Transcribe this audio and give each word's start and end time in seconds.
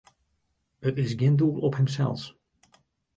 It 0.87 0.95
is 1.03 1.11
gjin 1.19 1.35
doel 1.39 1.57
op 1.67 1.73
himsels. 1.79 2.23